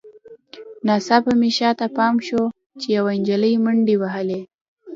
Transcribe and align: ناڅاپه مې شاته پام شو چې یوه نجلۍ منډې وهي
ناڅاپه 0.85 1.31
مې 1.39 1.49
شاته 1.57 1.87
پام 1.95 2.15
شو 2.27 2.43
چې 2.79 2.87
یوه 2.97 3.11
نجلۍ 3.19 3.53
منډې 3.63 3.95
وهي 4.01 4.41